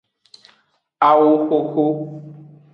Awoxoxo. 1.09 1.85